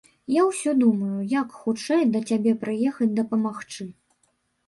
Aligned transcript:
Я 0.35 0.43
ўсё 0.45 0.71
думаю, 0.83 1.17
як 1.33 1.47
хутчэй 1.65 2.01
да 2.15 2.19
цябе 2.31 2.53
прыехаць 2.63 3.11
дапамагчы. 3.19 3.87